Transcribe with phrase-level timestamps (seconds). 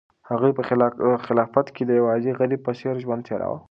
[0.29, 0.63] هغوی په
[1.27, 3.57] خلافت کې د یو عادي غریب په څېر ژوند تېراوه.